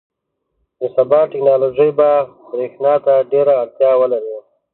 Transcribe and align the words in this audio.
•د 0.79 0.81
سبا 0.95 1.19
ټیکنالوژي 1.31 1.89
به 1.99 2.09
برېښنا 2.51 2.93
ته 3.05 3.13
ډېره 3.31 3.53
اړتیا 3.63 3.91
ولري. 4.01 4.35